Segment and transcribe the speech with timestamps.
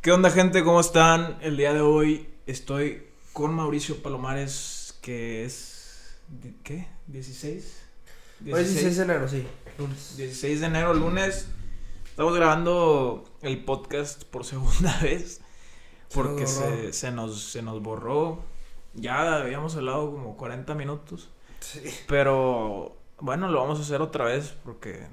[0.00, 0.62] ¿Qué onda gente?
[0.62, 1.38] ¿Cómo están?
[1.40, 6.20] El día de hoy estoy con Mauricio Palomares, que es...
[6.62, 6.86] ¿Qué?
[7.10, 7.64] ¿16?
[8.44, 9.44] Hoy es 16 de enero, sí.
[9.76, 10.16] Lunes.
[10.16, 11.48] 16 de enero, lunes.
[12.04, 15.40] Estamos grabando el podcast por segunda vez.
[16.14, 18.44] Porque se, se nos, se nos borró.
[18.94, 21.28] Ya habíamos hablado como 40 minutos.
[21.58, 21.82] Sí.
[22.06, 25.08] Pero bueno, lo vamos a hacer otra vez porque,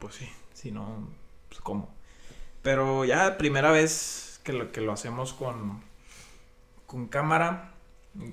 [0.00, 1.08] pues sí, si no,
[1.48, 1.94] pues cómo.
[2.64, 5.80] Pero ya primera vez que lo, que lo hacemos con,
[6.86, 7.70] con cámara,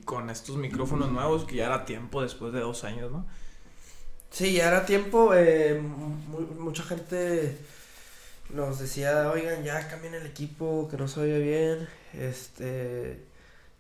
[0.06, 3.26] con estos micrófonos nuevos, que ya era tiempo después de dos años, ¿no?
[4.32, 5.34] Sí, ya era tiempo.
[5.36, 7.58] eh, mu- mucha gente
[8.50, 11.90] nos decía, oigan, ya cambien el equipo, que no se oye bien.
[12.14, 13.24] Este.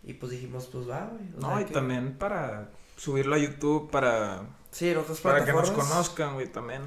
[0.03, 1.23] Y pues dijimos, pues va, güey.
[1.37, 5.43] o No, sea y que- también para subirlo a YouTube, para, Sí, en otras para
[5.45, 6.81] que nos conozcan, güey, también.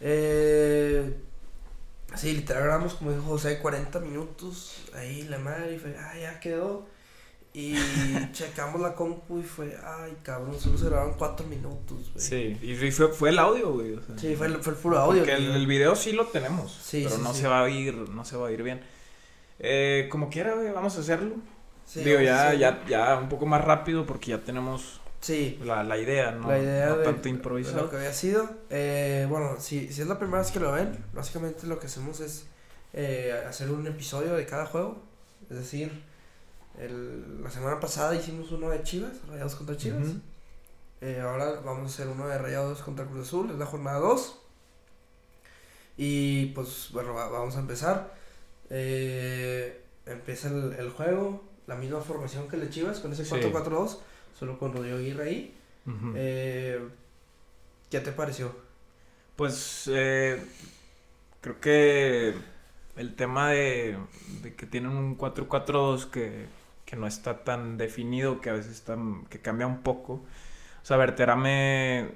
[0.00, 1.16] Eh,
[2.16, 4.82] sí, literal grabamos, como dijo José, 40 minutos.
[4.94, 6.86] Ahí la madre, y fue, ah, ya quedó.
[7.52, 7.74] Y
[8.32, 12.24] checamos la compu y fue, ay, cabrón, solo se grabaron 4 minutos, güey.
[12.24, 13.94] Sí, y fue, fue el audio, güey.
[13.94, 14.16] o sea.
[14.18, 15.20] Sí, fue el, fue el puro audio.
[15.22, 17.40] Porque el, el video sí lo tenemos, Sí, pero sí, no sí.
[17.40, 18.80] se va a oír, no se va a oír bien.
[19.58, 21.34] Eh, como quiera, güey, vamos a hacerlo.
[21.94, 26.30] Digo, ya, ya, ya un poco más rápido porque ya tenemos Sí, la, la idea,
[26.32, 26.48] ¿no?
[26.48, 27.82] la idea no de tanto improvisado.
[27.82, 28.48] lo que había sido.
[28.70, 32.20] Eh, bueno, si, si es la primera vez que lo ven, básicamente lo que hacemos
[32.20, 32.46] es
[32.94, 35.02] eh, hacer un episodio de cada juego.
[35.50, 35.92] Es decir,
[36.78, 40.08] el- la semana pasada hicimos uno de Chivas, Rayados contra Chivas.
[41.02, 44.38] Eh, ahora vamos a hacer uno de Rayados contra Cruz Azul, es la jornada 2.
[45.96, 48.14] Y pues bueno, va- vamos a empezar.
[48.70, 53.30] Eh, empieza el, el juego, la misma formación que el de Chivas, con ese Sí.
[54.34, 55.54] 4-4-2, solo con Rodrigo Aguirre ahí.
[55.86, 56.12] Ujú.
[56.16, 56.80] Eh,
[57.90, 58.54] ¿Qué te pareció?
[59.36, 60.42] Pues eh,
[61.40, 62.34] creo que
[62.96, 63.96] el tema de,
[64.42, 66.46] de que tienen un 4-4-2 que,
[66.84, 68.96] que no está tan definido, que a veces está,
[69.28, 70.12] que cambia un poco.
[70.82, 72.10] O sea, Berterame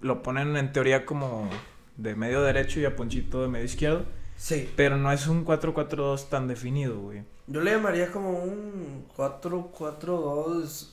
[0.00, 1.48] lo ponen en teoría como
[1.96, 4.04] de medio derecho y a Ponchito de medio izquierdo.
[4.36, 7.22] Sí, Pero no es un 4-4-2 tan definido, güey.
[7.46, 10.88] yo le llamaría como un 4-4-2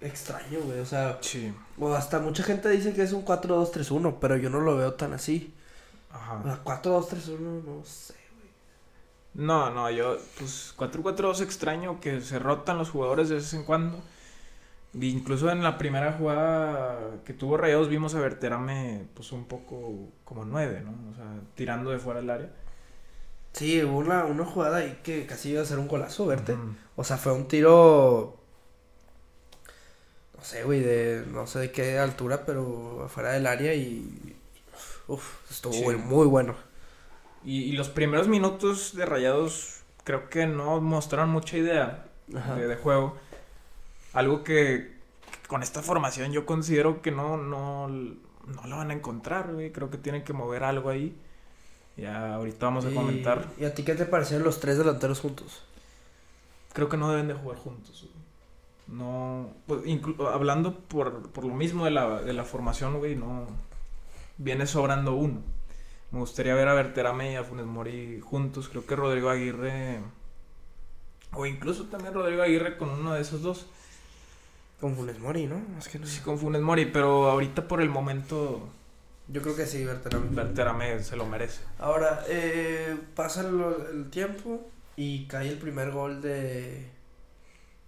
[0.00, 0.80] extraño, güey.
[0.80, 1.52] O sea, Sí.
[1.78, 5.12] o hasta mucha gente dice que es un 4-2-3-1, pero yo no lo veo tan
[5.12, 5.54] así.
[6.12, 6.40] Ajá.
[6.40, 8.14] O sea, 4-2-3-1, no sé.
[9.34, 14.00] No, no, yo, pues 4-4-2 extraño que se rotan los jugadores de vez en cuando.
[14.94, 20.44] Incluso en la primera jugada que tuvo Rayados vimos a Berterame pues un poco como
[20.46, 20.92] 9, ¿no?
[21.12, 22.50] O sea, tirando de fuera del área.
[23.52, 26.54] Sí, hubo una, una jugada ahí que casi iba a ser un golazo, verte.
[26.54, 26.74] Ujú.
[26.96, 28.37] O sea, fue un tiro.
[30.38, 31.24] No sé, güey, de.
[31.32, 34.36] No sé de qué altura, pero afuera del área y.
[35.08, 35.84] Uf, estuvo Sí.
[35.96, 36.54] muy bueno.
[37.44, 42.76] Y, y los primeros minutos de Rayados creo que no mostraron mucha idea de, de
[42.76, 43.16] juego.
[44.12, 44.96] Algo que,
[45.42, 49.72] que con esta formación yo considero que no, no, no lo van a encontrar, güey.
[49.72, 51.16] Creo que tienen que mover algo ahí.
[51.96, 53.48] Ya ahorita vamos a Y- comentar.
[53.58, 55.62] ¿Y a ti qué te parecieron los tres delanteros juntos?
[56.72, 58.02] Creo que no deben de jugar juntos.
[58.02, 58.27] güey.
[58.88, 63.46] No, pues, inclu- hablando por, por lo mismo de la, de la formación, güey, no
[64.38, 65.42] viene sobrando uno.
[66.10, 68.68] Me gustaría ver a Berterame y a Funes Mori juntos.
[68.70, 70.00] Creo que Rodrigo Aguirre,
[71.32, 73.66] o incluso también Rodrigo Aguirre con uno de esos dos.
[74.80, 75.60] Con Funes Mori, ¿no?
[75.78, 78.68] Es que no Sí, con Funes Mori, pero ahorita por el momento
[79.26, 80.28] Yo creo que sí, Berterame.
[80.30, 81.60] Berterame se lo merece.
[81.78, 83.60] Ahora, eh, pasa el,
[83.92, 84.66] el tiempo
[84.96, 86.88] y cae el primer gol de,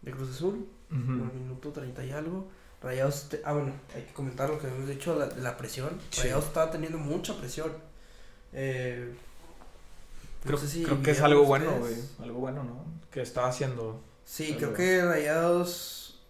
[0.03, 0.69] de Cruz Azul.
[0.91, 2.49] Un minuto 30 y algo.
[2.83, 5.91] Rayados, te- ah bueno, hay que comentar lo que hemos dicho la- de la presión.
[6.11, 6.23] Sí.
[6.23, 7.73] Rayados estaba teniendo mucha presión.
[8.53, 9.13] Eh,
[10.45, 11.95] no Creo, sé si creo que es algo bueno, güey.
[12.21, 12.85] Algo bueno, ¿no?
[13.11, 14.01] Que estaba haciendo.
[14.25, 16.21] Sí, creo que Rayados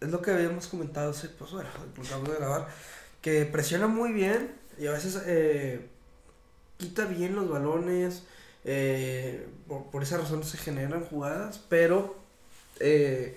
[0.00, 1.68] es lo que habíamos comentado, sí, pues bueno,
[2.02, 2.68] acabamos de grabar,
[3.20, 5.88] que presiona muy bien y a veces eh,
[6.78, 8.22] quita bien los balones,
[8.64, 12.16] eh, por, por esa razón se generan jugadas, pero
[12.78, 13.36] eh,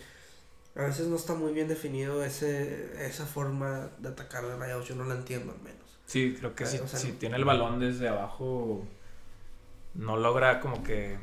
[0.75, 4.95] a veces no está muy bien definido ese, esa forma de atacar de Rayados, yo
[4.95, 5.79] no la entiendo al menos.
[6.05, 8.83] Sí, creo que si, o sea, si no- tiene el balón desde abajo,
[9.93, 11.17] no logra como que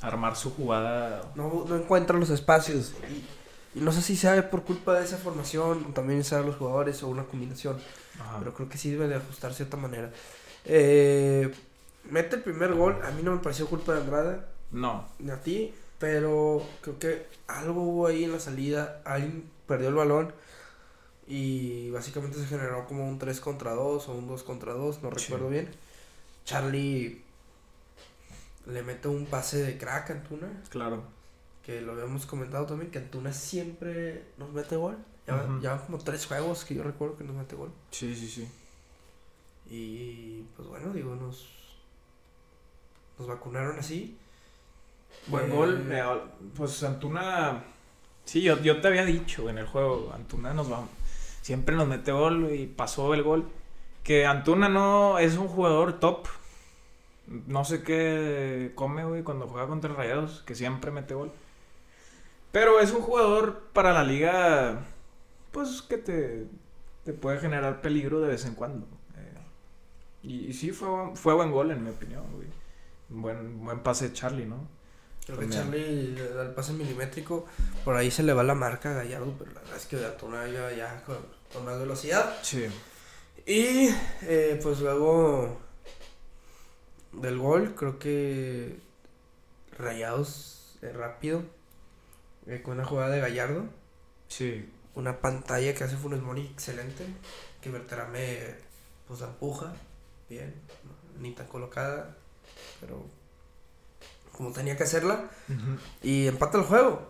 [0.00, 1.30] armar su jugada.
[1.34, 2.92] no, no encuentra los espacios.
[3.74, 6.56] Y, y no sé si sabe por culpa de esa formación, o también sabe los
[6.56, 7.76] jugadores, o una combinación.
[8.20, 8.38] Ajá.
[8.38, 10.10] Pero creo que sí debe de ajustar de cierta manera.
[10.64, 11.52] Eh,
[12.10, 12.98] mete el primer gol.
[13.04, 15.74] A mí no me pareció culpa de Andrada, No, ni a ti.
[16.04, 19.00] Pero creo que algo hubo ahí en la salida.
[19.06, 20.34] Alguien perdió el balón.
[21.26, 25.10] Y básicamente se generó como un 3 contra 2 o un 2 contra 2, no
[25.12, 25.24] Sí.
[25.24, 25.70] recuerdo bien.
[26.44, 27.22] Charlie
[28.66, 30.62] le mete un pase de crack a Antuna.
[30.68, 31.04] Claro.
[31.64, 34.98] Que lo habíamos comentado también, que Antuna siempre nos mete gol.
[35.26, 37.72] Ya, ya como tres juegos que yo recuerdo que nos mete gol.
[37.90, 38.46] Sí, sí, sí.
[39.70, 41.48] Y pues bueno, digo, nos,
[43.18, 44.18] nos vacunaron así.
[45.26, 45.88] Buen Eh, gol.
[45.90, 46.02] eh,
[46.56, 47.64] pues Antuna.
[48.24, 50.12] Sí, yo, yo te había dicho en el juego.
[50.14, 50.86] Antuna nos va.
[51.42, 53.48] Siempre nos mete gol y pasó el gol.
[54.02, 56.26] Que Antuna no es un jugador top.
[57.26, 60.42] No sé qué come, güey, cuando juega contra Rayados.
[60.46, 61.32] Que siempre mete gol.
[62.52, 64.84] Pero es un jugador para la liga.
[65.52, 66.46] Pues que te,
[67.04, 68.86] te puede generar peligro de vez en cuando.
[69.16, 69.38] Eh,
[70.22, 72.48] y, y sí, fue, buen- fue buen gol, en mi opinión, güey.
[73.08, 74.66] Buen, buen pase de Charlie, ¿no?
[75.26, 75.48] Creo que.
[75.48, 77.46] Charlie da el pase milimétrico.
[77.84, 80.46] Por ahí se le va la marca a Gallardo, pero la verdad es que Antuna
[80.48, 81.16] ya, ya con,
[81.52, 82.36] con más velocidad.
[82.42, 82.66] Sí.
[83.46, 83.88] Y
[84.22, 85.58] eh, pues luego
[87.12, 88.78] del gol, creo que
[89.78, 91.42] Rayados eh, rápido.
[92.46, 93.64] eh, con una jugada de Gallardo.
[94.28, 97.04] Sí, Una pantalla que hace Funes Mori excelente.
[97.60, 98.54] Que Berterame
[99.08, 99.72] pues la empuja.
[100.28, 100.54] Bien.
[101.18, 102.16] Ni tan colocada.
[102.80, 103.04] Pero
[104.36, 105.30] como tenía que hacerla.
[106.02, 107.08] Y empata el juego.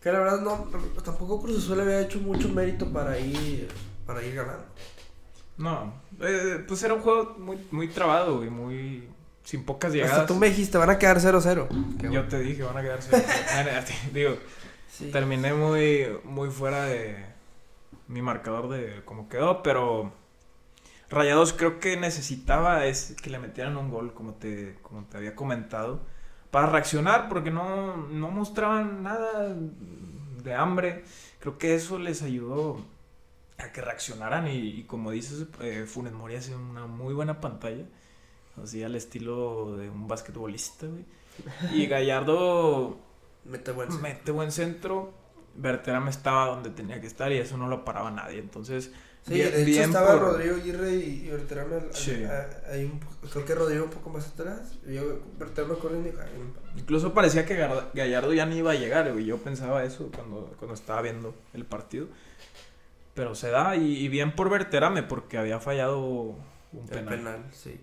[0.00, 0.68] Que la verdad no,
[1.04, 3.68] tampoco Cruz Azul había hecho mucho mérito para ir,
[4.04, 4.64] para ir ganando.
[5.58, 9.08] No, eh, pues era un juego muy, muy trabado, güey, muy...
[9.44, 10.12] Sin pocas llegadas.
[10.14, 11.68] Hasta tú me dijiste, van a quedar 0-0.
[11.98, 12.28] Qué Yo bueno.
[12.28, 13.10] te dije, van a quedarse...
[14.12, 14.36] Digo,
[14.88, 15.10] Sí.
[15.10, 17.16] terminé muy, muy fuera de
[18.08, 20.12] mi marcador de cómo quedó, pero...
[21.10, 25.34] Rayados creo que necesitaba es que le metieran un gol, como te, como te había
[25.36, 26.00] comentado,
[26.52, 29.56] para reaccionar, porque no, no mostraban nada
[30.44, 31.02] de hambre.
[31.40, 32.78] Creo que eso les ayudó
[33.58, 37.86] a que reaccionaran y, y como dices, eh, Funes Mori hace una muy buena pantalla,
[38.62, 41.06] así al estilo de un basquetbolista, güey.
[41.72, 42.98] Y Gallardo
[43.44, 44.08] Mete buen centro.
[44.08, 45.14] mete buen centro,
[46.08, 48.92] estaba donde tenía que estar y eso no lo paraba nadie, entonces...
[49.26, 52.24] Sí, bien- de hecho bien estaba por- Rodrigo Aguirre y, y Berterame Sí.
[52.84, 54.72] un creo que Rodrigo un poco más atrás.
[54.86, 56.12] Y yo Berterame corriendo y
[56.80, 57.54] Incluso parecía que
[57.94, 59.24] Gallardo ya no iba a llegar, güey.
[59.24, 62.08] Yo pensaba eso cuando, cuando estaba viendo el partido.
[63.14, 66.38] Pero se da y, y bien por Berterame porque había fallado un
[66.84, 67.08] el penal.
[67.16, 67.44] penal.
[67.52, 67.78] sí.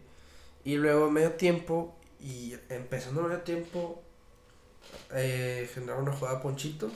[0.65, 4.01] Y luego medio tiempo, y empezando medio tiempo,
[5.13, 6.91] eh, generaron una jugada a Ponchito.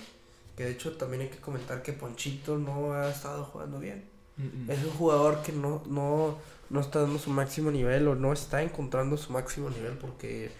[0.58, 4.04] Que de hecho también hay que comentar que Ponchito no ha estado jugando bien.
[4.38, 4.72] Mm, mm.
[4.72, 6.38] Es un jugador que no, no,
[6.70, 10.52] no está dando su máximo nivel o no está encontrando su máximo nivel porque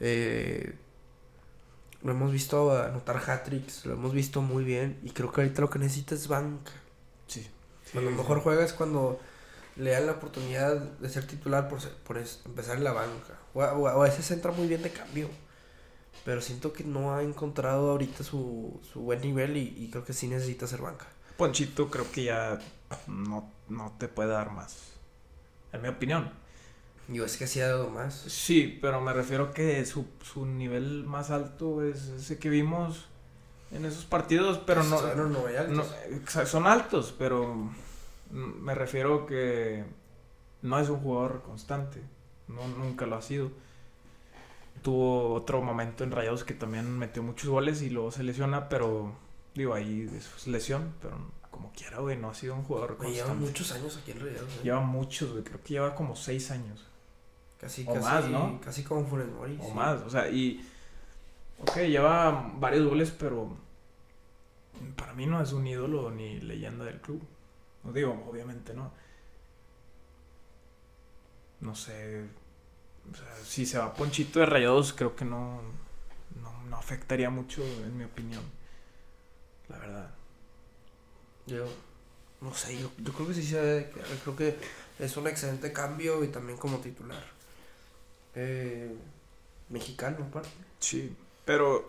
[0.00, 0.74] eh,
[2.02, 5.70] lo hemos visto anotar hat-tricks, lo hemos visto muy bien y creo que ahorita lo
[5.70, 6.72] que necesita es banca.
[7.26, 7.46] Sí.
[7.92, 8.42] Cuando Sí, mejor sí.
[8.44, 9.20] juega es cuando
[9.76, 13.38] le dan la oportunidad de ser titular por, ser- por empezar en la banca.
[13.54, 15.28] O a, o a- o a veces entra muy bien de cambio.
[16.24, 20.12] Pero siento que no ha encontrado ahorita su, su buen nivel y, y creo que
[20.12, 21.06] sí necesita ser banca.
[21.36, 22.58] Ponchito creo que ya
[23.06, 24.94] no, no te puede dar más.
[25.72, 26.30] En mi opinión.
[27.08, 28.14] Yo es que sí ha dado más.
[28.14, 33.06] Sí, pero me refiero que su, su nivel más alto es ese que vimos
[33.70, 34.98] en esos partidos, pero no...
[34.98, 35.94] Son no, altos.
[36.34, 37.70] No, son altos, pero
[38.30, 39.84] me refiero que
[40.62, 42.00] no es un jugador constante.
[42.48, 43.50] No, nunca lo ha sido.
[44.82, 49.12] Tuvo otro momento en Rayados que también metió muchos goles y luego se lesiona, pero
[49.54, 51.16] digo, ahí es lesión, pero
[51.54, 53.46] como quiera, güey, no ha sido un jugador Güey, lleva constante.
[53.48, 54.52] muchos años aquí en Rayados.
[54.56, 54.60] ¿eh?
[54.64, 56.84] Lleva muchos, güey, creo que lleva como seis años
[57.60, 58.60] Casi, o casi, más, ¿no?
[58.60, 59.56] Casi como Funes Mori.
[59.60, 59.72] o sí.
[59.72, 60.68] más, o sea, y
[61.60, 63.56] ok, lleva varios goles, pero
[64.96, 67.22] para mí no es un ídolo ni leyenda del club.
[67.84, 68.90] No digo, obviamente no.
[71.60, 72.24] No sé,
[73.10, 75.60] o sea, si se va Ponchito de Rayados, creo que no,
[76.42, 78.42] no, no afectaría mucho, en mi opinión.
[79.68, 80.10] La verdad.
[81.46, 81.66] Yo
[82.44, 84.06] no sé, yo, yo creo que sí se debe de quedar.
[84.22, 84.56] Creo que
[84.98, 87.24] es un excelente cambio y también como titular.
[88.34, 88.94] Eh,
[89.70, 90.50] mexicano, aparte.
[90.78, 91.86] Sí, pero...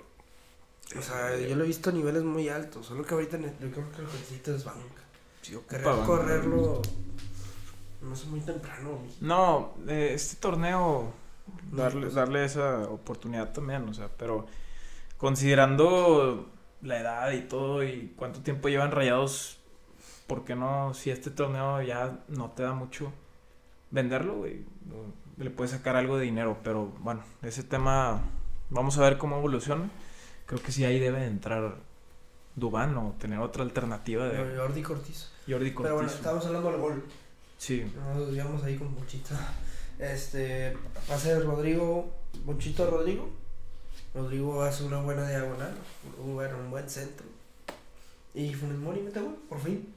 [0.98, 2.86] O sea, yo lo he visto a niveles muy altos.
[2.86, 5.04] Solo que ahorita yo creo que lo que necesita es banca.
[5.42, 6.82] sí ocupa Querer correrlo.
[8.02, 9.00] No es muy temprano.
[9.20, 11.12] No, eh, este torneo
[11.72, 14.46] darle, darle esa oportunidad también, o sea, pero
[15.18, 16.48] considerando
[16.82, 19.58] la edad y todo y cuánto tiempo llevan rayados,
[20.28, 20.94] ¿por qué no?
[20.94, 23.12] Si este torneo ya no te da mucho
[23.92, 24.66] venderlo, güey,
[25.38, 28.22] le puedes sacar algo de dinero, pero bueno, ese tema
[28.70, 29.90] vamos a ver cómo evoluciona.
[30.46, 31.78] Creo que sí ahí debe de entrar
[32.56, 35.32] Dubán o tener otra alternativa de Jordi Cortiz.
[35.48, 35.84] Jordi Cortiz.
[35.84, 37.04] Pero bueno, estábamos hablando del gol.
[37.58, 39.36] Sí, Nos desviamos ahí con Pochita.
[40.00, 40.78] Este,
[41.08, 42.14] pase de Rodrigo
[42.46, 43.30] Monchito Rodrigo.
[44.16, 45.74] Rodrigo hace una buena diagonal,
[46.24, 47.26] un, bueno, un buen centro.
[48.34, 49.94] Y Funes Mori mete gol, por fin.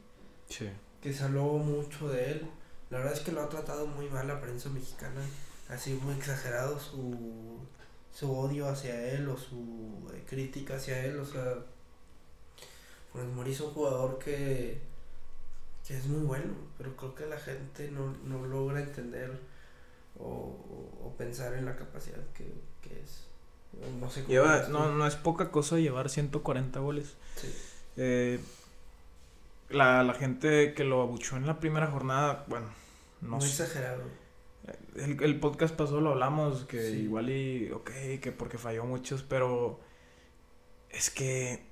[0.49, 0.69] Sí.
[1.01, 2.51] Que se habló mucho de él.
[2.91, 5.21] La verdad es que lo ha tratado muy mal la prensa mexicana.
[5.69, 7.59] Ha sido muy exagerado su,
[8.13, 11.19] su odio hacia él o su eh, crítica hacia él.
[11.21, 11.55] O sea,
[13.13, 14.81] Funes Mori es un jugador que,
[15.87, 19.39] que es muy bueno, pero creo que la gente no, no logra entender
[20.19, 23.25] o, o- o pensar en la capacidad que, que es.
[24.01, 27.15] No sé cómo Lleva, no, no es poca cosa llevar 140 goles.
[27.37, 27.55] Sí.
[27.97, 28.41] Eh,
[29.71, 32.67] la, la gente que lo abuchó en la primera jornada, bueno,
[33.21, 33.63] no muy sé.
[33.65, 34.03] exagerado.
[34.97, 36.97] El, el podcast pasado lo hablamos, que Sí.
[37.03, 39.79] igual y, ok, que porque falló muchos, pero
[40.91, 41.63] es que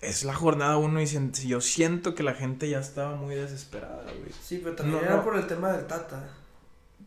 [0.00, 4.32] es la jornada uno y yo siento que la gente ya estaba muy desesperada, güey.
[4.42, 5.24] Sí, pero también No, era no.
[5.24, 6.30] por el tema del Tata.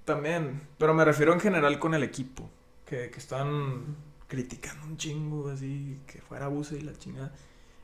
[0.06, 2.50] También, pero me refiero en general con el equipo,
[2.86, 3.96] que, que están
[4.28, 7.34] criticando un chingo, así, que fuera abuso y la chingada.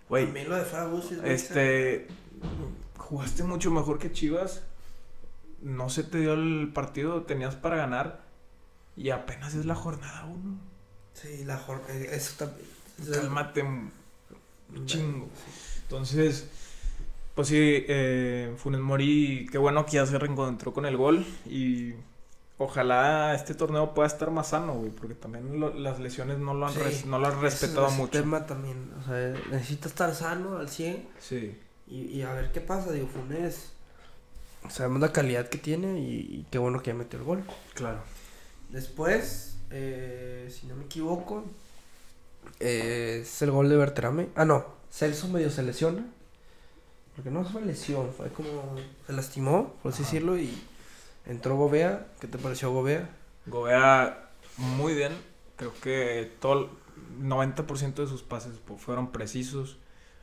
[0.07, 2.07] Güey, También lo de Fabus es este,
[2.97, 4.63] jugaste mucho mejor que Chivas,
[5.61, 8.21] no se te dio el partido, tenías para ganar
[8.97, 10.57] y apenas es la jornada uno.
[11.13, 11.93] Sí, la jornada.
[11.93, 12.67] Eso también.
[13.11, 13.91] Cálmate un
[14.85, 15.27] chingo.
[15.83, 16.47] Entonces,
[17.35, 21.93] pues sí, eh, Funes Mori, qué bueno que ya se reencontró con el gol y
[22.59, 26.67] ojalá este torneo pueda estar más sano, güey, porque también lo- las lesiones no lo
[26.67, 28.11] han, Sí, res- no lo han respetado ese mucho.
[28.11, 28.91] tema también.
[29.01, 32.91] O sea, necesita estar sano al 100 Sí, y, y a ver qué pasa.
[32.91, 33.71] Digo, Funes.
[34.69, 37.43] Sabemos la calidad que tiene y, y qué bueno que ya metió el gol.
[37.73, 37.99] claro.
[38.69, 41.43] Después, eh, si no me equivoco,
[42.59, 44.29] eh, es el gol de Berterame.
[44.35, 46.05] Ah, no, Celso medio se lesiona.
[47.15, 48.75] Porque no fue lesión, fue como
[49.07, 50.11] se lastimó, por así Ajá.
[50.11, 50.61] decirlo, y
[51.29, 52.07] entró Gobea.
[52.19, 53.09] ¿Qué te pareció Gobea?
[53.45, 55.13] Gobea muy bien,
[55.55, 59.77] creo que todo el 90% de sus pases fueron precisos.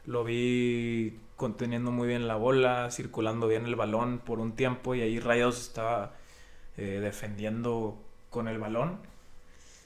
[0.05, 5.01] Lo vi conteniendo muy bien la bola, circulando bien el balón por un tiempo y
[5.01, 6.15] ahí Rayados estaba
[6.77, 7.99] eh, defendiendo
[8.31, 8.99] con el balón.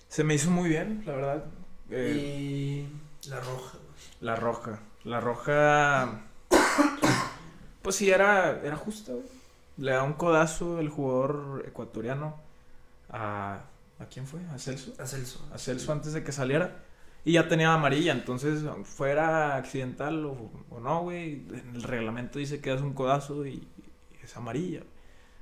[0.09, 1.45] Se me hizo muy bien, la verdad.
[1.91, 3.79] Eh, y la roja.
[4.21, 4.81] La roja.
[5.05, 6.23] La roja.
[7.83, 9.25] Pues sí, era, era justa, güey.
[9.81, 12.37] Le da un codazo el jugador ecuatoriano
[13.09, 13.65] a.
[13.99, 14.41] ¿A quién fue?
[14.55, 14.95] ¿A Celso?
[14.99, 15.47] A Celso.
[15.53, 16.85] A Celso antes de que saliera.
[17.23, 22.63] Y ya tenía amarilla, entonces, fuera accidental o, o no, güey, en el reglamento dice
[22.63, 24.85] que es un codazo y, y es amarilla.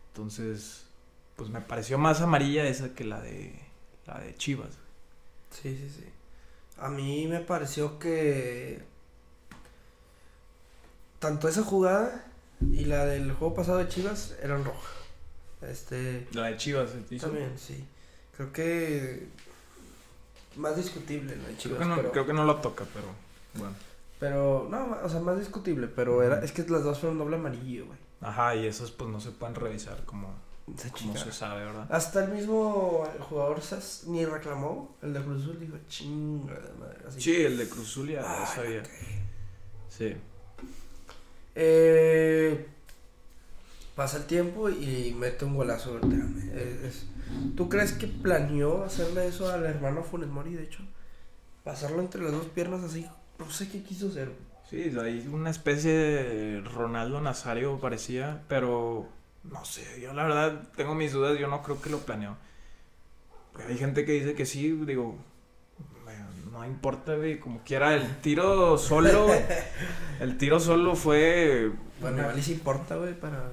[0.09, 0.89] Entonces,
[1.37, 3.63] pues me pareció más amarilla esa que la de
[4.07, 4.77] la de Chivas.
[5.51, 6.05] Sí, sí, sí.
[6.79, 8.83] A mí me pareció que
[11.21, 12.25] tanto esa jugada
[12.61, 14.93] y la del juego pasado de Chivas eran rojas.
[15.63, 17.85] Este La de Chivas, también, sí.
[18.37, 19.27] Creo que
[20.57, 23.07] más discutible la de Creo Chivas, que, no, pero, creo que no lo toca, pero
[23.55, 23.75] bueno.
[24.19, 27.87] pero no, o sea, más discutible, pero era es que las dos fueron doble amarillo,
[27.87, 27.99] güey.
[28.21, 30.35] Ajá, y esos pues no se pueden revisar como,
[30.95, 31.19] chica.
[31.19, 31.87] se sabe, ¿verdad?
[31.91, 36.99] Hasta el mismo jugador Sas ni reclamó, el de Cruz Azul dijo, chinga de madre.
[37.07, 37.21] Así.
[37.21, 38.83] Sí, el de Cruz Azul ya Ay, sabía.
[39.89, 40.17] Sí.
[41.61, 42.67] Eh,
[43.97, 46.53] pasa el tiempo y mete un golazo Berterame.
[46.55, 47.07] Es- es-
[47.57, 50.83] ¿Tú crees que planeó hacerle eso al hermano Funes Mori, de hecho?
[51.65, 53.07] Pasarlo entre las dos piernas así.
[53.41, 54.31] No sé qué quiso hacer.
[54.71, 59.09] Sí, hay una especie de Ronaldo Nazario parecía, pero
[59.45, 62.37] no sé, yo la verdad tengo mis dudas, yo no creo que lo planeó.
[63.69, 65.17] Hay gente que dice que sí, digo,
[66.59, 69.29] no importa, güey, como quiera, el tiro solo,
[70.21, 71.71] el tiro solo fue...
[72.01, 73.51] Bueno, igual sí importa, güey, para.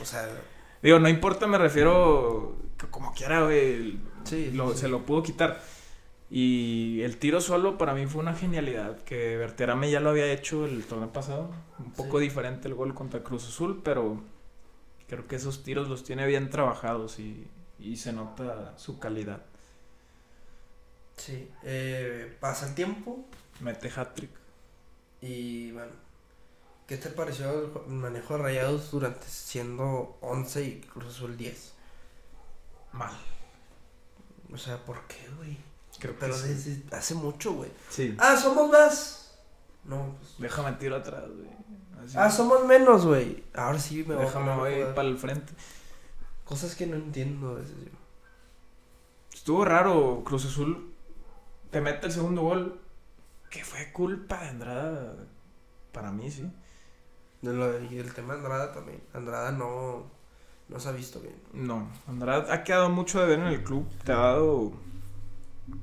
[0.00, 0.28] O sea,
[0.82, 4.50] Digo, no importa, me refiero que como quiera, güey, sí.
[4.52, 4.78] lo- sí.
[4.78, 5.60] se lo pudo quitar.
[6.30, 10.66] Y el tiro solo para mí fue una genialidad, que Berterame ya lo había hecho
[10.66, 12.24] el torneo pasado, un poco Sí.
[12.24, 14.20] diferente el gol contra Cruz Azul, pero
[15.08, 19.42] creo que esos tiros los tiene bien trabajados y, y se nota su calidad.
[21.18, 21.50] Sí.
[21.62, 23.24] Eh, pasa el tiempo
[23.60, 24.30] Mete hat-trick.
[25.20, 25.92] y bueno.
[26.86, 31.74] ¿Qué te pareció el manejo de rayados durante siendo 11 y Cruz Azul 10?
[32.92, 33.12] Mal.
[34.50, 35.58] O sea, ¿por qué, güey?
[35.98, 36.48] Creo que Pero sí.
[36.48, 37.70] desde hace mucho, güey.
[37.90, 38.14] Sí.
[38.18, 39.38] Ah, somos más.
[39.84, 40.36] No, pues.
[40.38, 41.50] Déjame tiro atrás, güey.
[42.14, 43.44] Ah, somos menos, güey.
[43.54, 45.52] Ahora sí me voy a Déjame a voy para el frente.
[46.46, 47.98] Cosas que no entiendo a veces yo.
[49.34, 50.87] Estuvo raro, Cruz Azul
[51.70, 52.80] te mete el segundo gol,
[53.50, 55.14] que fue culpa de Andrada,
[55.92, 56.50] para mí, sí.
[57.42, 59.00] De lo- y el tema de Andrada también.
[59.14, 60.10] Andrada no,
[60.68, 61.36] no se ha visto bien.
[61.52, 64.72] No, Andrada ha quedado mucho de ver en el club, te ha dado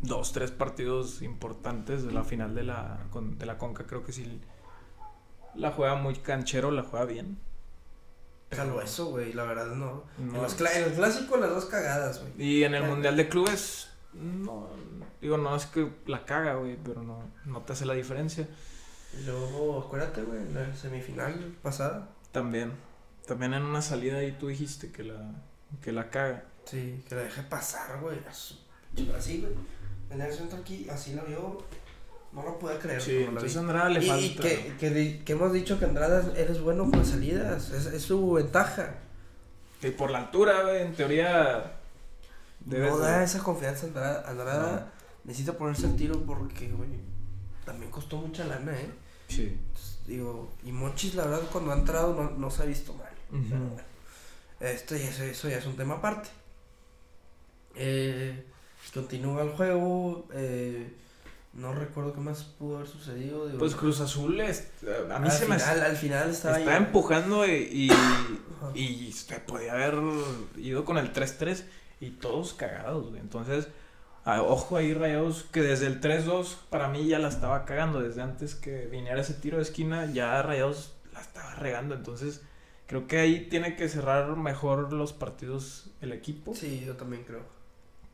[0.01, 3.85] dos, tres partidos importantes de la final de la, de la Conca.
[3.85, 4.41] Creo que sí
[5.55, 7.39] la juega muy canchero, la juega bien.
[8.51, 10.03] Salvo eso, güey, la verdad no.
[10.17, 10.35] No.
[10.35, 12.33] En, los cla- en el clásico las dos cagadas, güey.
[12.41, 12.83] Y en el.
[12.83, 14.67] Mundial de Clubes, no,
[15.25, 18.47] digo, no es que la caga, güey, pero no, no te hace la diferencia.
[19.19, 22.09] Y luego, acuérdate, güey, en la semifinal pasada.
[22.31, 22.73] También,
[23.27, 25.31] también en una salida ahí tú dijiste que la,
[25.81, 26.43] que la caga.
[26.65, 28.17] Sí, que la dejé pasar, güey.
[28.27, 29.53] Así, güey.
[30.09, 31.63] En el centro aquí, así la vio.
[32.33, 33.01] No lo pude creer.
[33.01, 34.25] Sí, entonces a Andrada le y, falta.
[34.25, 37.69] y que, que, di- que hemos dicho que Andrada eres bueno con las salidas.
[37.71, 38.95] Es, es su ventaja.
[39.79, 41.77] que por la altura, güey, en teoría.
[42.59, 44.29] debes no de- da esa confianza Andrada.
[44.29, 44.91] Andrada
[45.25, 46.89] necesita ponerse el tiro porque, güey,
[47.65, 48.89] también costó mucha lana, ¿eh?
[49.27, 49.43] Sí.
[49.59, 53.11] Entonces, digo, y Monchis, la verdad, cuando ha entrado no, no se ha visto mal.
[53.31, 53.49] Ujú.
[53.49, 53.83] Pero bueno,
[54.59, 56.29] esto ya, es- eso ya es un tema aparte.
[57.75, 58.45] Eh,
[58.93, 60.27] continúa el juego.
[60.33, 60.93] eh,
[61.53, 63.45] no recuerdo qué más pudo haber sucedido.
[63.47, 64.67] digo, Pues Cruz Azul, es-
[65.09, 67.89] a mí al se me final, al final estaba está empujando y,
[68.75, 69.95] y, se podía haber
[70.57, 71.63] ido con el 3-3
[72.01, 73.21] y todos cagados, güey.
[73.21, 73.69] Entonces,
[74.25, 78.01] a- ojo ahí, Rayados, que desde el 3-2 para mí ya la estaba cagando.
[78.01, 81.95] Desde antes que viniera ese tiro de esquina, ya Rayados la estaba regando.
[81.95, 82.41] Entonces,
[82.87, 86.53] creo que ahí tiene que cerrar mejor los partidos el equipo.
[86.53, 87.43] Sí, yo también creo.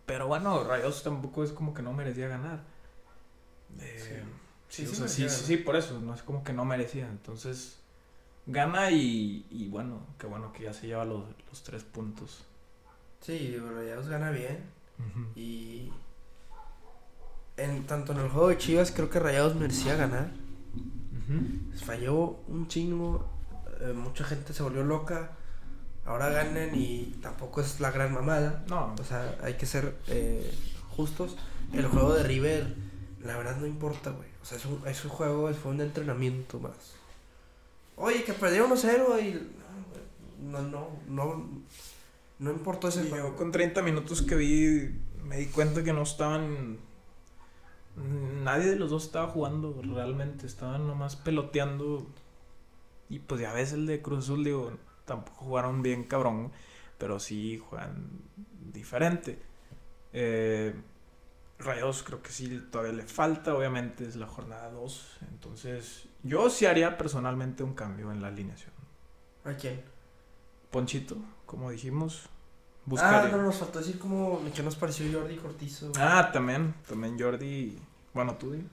[0.05, 2.59] Pero bueno, Rayados tampoco es como que no merecía ganar.
[3.79, 4.23] Eh,
[4.69, 5.45] Sí, sí, sí o sea, sí, merecía sí, ganar.
[5.45, 7.07] sí, por eso, no es como que no merecía.
[7.09, 7.79] Entonces,
[8.47, 12.45] gana y, y bueno, qué bueno que ya se lleva los, los tres puntos.
[13.21, 14.69] Sí, Rayados gana bien.
[15.35, 15.91] Y
[17.57, 20.31] en, tanto en el juego de Chivas creo que Rayados merecía ganar.
[21.85, 23.25] Falló un chingo.
[23.79, 25.31] eh, mucha gente se volvió loca.
[26.05, 28.63] Ahora ganan y tampoco es la gran mamada.
[28.67, 30.51] No, O sea, hay que ser eh,
[30.95, 31.37] justos.
[31.73, 32.75] El juego de River,
[33.23, 34.27] la verdad no importa, güey.
[34.41, 36.73] O sea, es un, es un juego, es- fue un entrenamiento más.
[37.95, 39.47] Oye, que perdió 1-0 y...
[40.43, 41.45] No, no, no,
[42.41, 43.29] no importó ese y juego.
[43.29, 46.79] yo con 30 minutos que vi, me di cuenta que no estaban.
[48.43, 52.07] Nadie de los dos estaba jugando realmente, estaban nomás peloteando.
[53.09, 54.71] Y pues ya ves el de Cruz Azul, digo,
[55.05, 56.51] tampoco jugaron bien cabrón,
[56.97, 58.09] pero sí juegan
[58.73, 59.37] diferente.
[60.11, 60.73] Eh,
[61.59, 65.17] Rayados creo que sí todavía le falta, obviamente es la jornada 2.
[65.29, 68.71] Entonces, yo sí haría personalmente un cambio en la alineación.
[69.43, 69.83] ¿A quién?
[70.71, 73.37] Ponchito, como dijimos, Ah, buscaría.
[73.37, 75.91] no, nos faltó decir cómo, que nos pareció Jordi Cortizo.
[75.97, 77.77] Ah, también, también Jordi.
[78.13, 78.63] Bueno, tú di.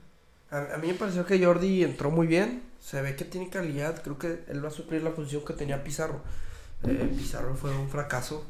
[0.51, 2.63] A, a mí me pareció que Jordi entró muy bien.
[2.79, 4.01] Se ve que tiene calidad.
[4.01, 6.21] Creo que él va a suplir la función que tenía Pizarro.
[6.83, 8.45] Eh, Pizarro fue un fracaso.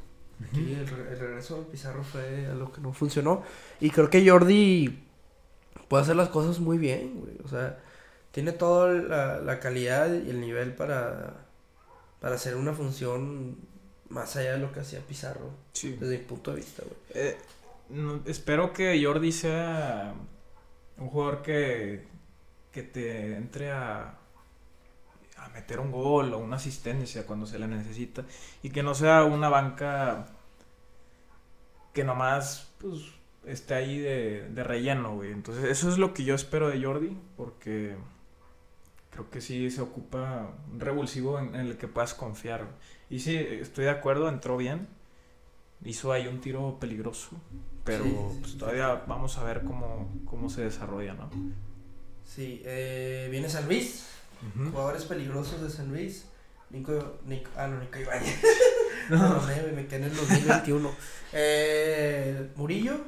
[0.47, 3.43] Aquí el, re- el regreso de Pizarro fue algo que no funcionó.
[3.81, 5.03] Y creo que Jordi
[5.89, 7.37] puede hacer las cosas muy bien, güey.
[7.43, 7.79] O sea,
[8.31, 11.47] tiene toda la, la calidad y el nivel para,
[12.19, 13.57] para hacer una función
[14.09, 15.51] más allá de lo que hacía Pizarro.
[15.73, 15.95] Sí.
[15.99, 16.95] Desde mi punto de vista, güey.
[17.13, 17.37] Eh,
[17.89, 20.13] no- espero que Jordi sea
[20.97, 22.05] un jugador que,
[22.71, 24.15] que te entre a,
[25.37, 28.25] a meter un gol o una asistencia cuando se le necesita
[28.63, 30.27] y que no sea una banca
[31.93, 33.01] que nomás pues
[33.45, 35.31] esté ahí de, de relleno, güey.
[35.31, 37.95] Entonces eso es lo que yo espero de Jordi porque
[39.11, 42.67] creo que sí se ocupa un revulsivo en, en el que puedas confiar.
[43.09, 44.87] Y sí, estoy de acuerdo, entró bien.
[45.83, 47.29] Hizo ahí un tiro peligroso.
[47.85, 48.57] Pero Sí, sí, pues, sí.
[48.57, 51.29] todavía vamos a ver cómo, cómo se desarrolla, ¿no?
[52.25, 54.07] Sí, eh, viene San Luis.
[54.71, 56.25] Jugadores peligrosos de San Luis.
[56.69, 58.41] Nico, Nico ah, no, Nico Ibáñez.
[59.09, 60.91] no, no, me, me quedé en el 2021.
[61.33, 63.01] Eh, Murillo,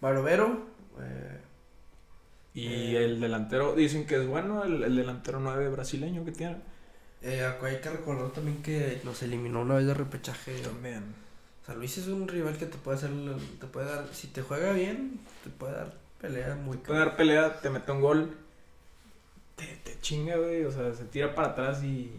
[0.00, 0.66] Barovero,
[1.00, 1.40] eh,
[2.56, 3.04] Y Eh.
[3.04, 6.56] el delantero, dicen que es bueno, el, el delantero 9 brasileño que tiene.
[7.22, 10.58] eh, acá hay que recordar también que nos eliminó una vez de repechaje.
[10.60, 11.02] También.
[11.66, 13.10] San Luis es un rival que te puede hacer,
[13.60, 17.60] te puede dar, si te juega bien, te puede dar pelea muy Puede dar pelea,
[17.60, 18.36] te mete un gol.
[19.56, 20.64] Te, te chinga, güey.
[20.64, 22.12] O sea, se tira para atrás y.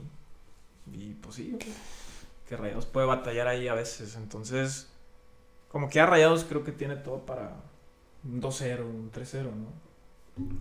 [0.94, 1.66] Y pues sí, güey,
[2.48, 4.16] que Rayados puede batallar ahí a veces.
[4.16, 4.90] Entonces,
[5.70, 7.56] como que a Rayados creo que tiene todo para
[8.26, 9.87] un 2-0, un 3-0, ¿no?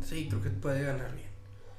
[0.04, 1.26] Sí, creo que puede ganar bien.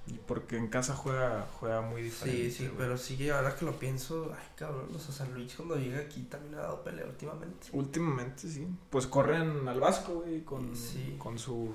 [0.07, 2.49] Y porque en casa juega, juega muy diferente.
[2.49, 5.99] Sí, sí, pero sí, ahora que lo pienso, ay cabrón, los San Luis cuando llega
[5.99, 7.67] aquí también ha dado pelea últimamente.
[7.73, 8.65] Últimamente sí.
[8.89, 11.15] Pues corren al Vasco, güey, con, Sí.
[11.17, 11.71] con su.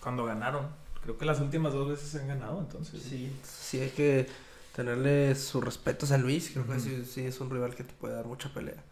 [0.00, 0.68] Cuando ganaron.
[1.02, 3.02] Creo que las últimas dos veces han ganado, entonces.
[3.02, 4.26] Sí, sí hay que
[4.74, 7.92] tenerle su respeto a San Luis, creo que sí, sí es un rival que te
[7.94, 8.82] puede dar mucha pelea.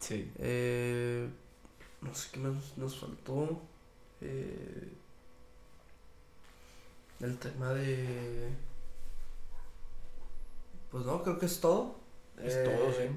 [0.00, 0.30] Sí.
[0.38, 1.28] Eh,
[2.02, 3.60] no sé qué nos, nos faltó.
[4.20, 4.92] Eh,
[7.20, 8.50] el tema de...
[10.90, 11.96] Pues no, creo que es todo.
[12.42, 13.08] Es Eh, todo, sí.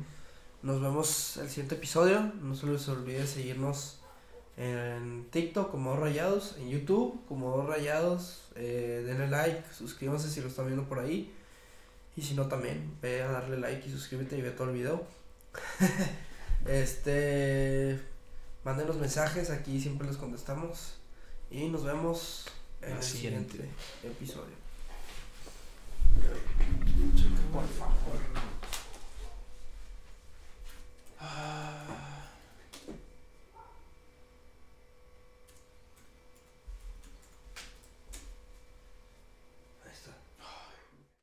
[0.62, 2.22] Nos vemos el siguiente episodio.
[2.42, 4.00] No se les olvide seguirnos
[4.58, 8.50] en TikTok como Dos Rayados, en YouTube como Dos Rayados.
[8.56, 11.34] Eh, denle like, suscríbanse si lo están viendo por ahí.
[12.16, 15.04] Y si no, también ve a darle like y suscríbete y ve todo el video.
[16.66, 18.00] este.
[18.66, 20.96] Manden los mensajes, aquí siempre les contestamos.
[21.50, 22.46] Y nos vemos
[22.82, 23.70] en el siguiente,
[24.04, 24.58] siguiente episodio.
[27.54, 28.20] Por favor.
[31.20, 31.79] Ah.